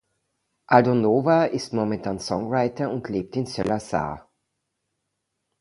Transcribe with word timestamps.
Aldo 0.65 0.95
Nova 0.95 1.45
ist 1.45 1.73
momentan 1.73 2.17
Songwriter 2.19 2.89
und 2.89 3.07
lebt 3.07 3.35
in 3.35 3.45
Saint-Lazare. 3.45 4.25